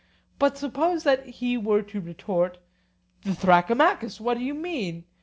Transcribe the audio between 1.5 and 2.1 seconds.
were to